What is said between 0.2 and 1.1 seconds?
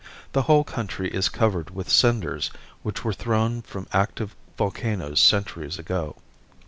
The whole country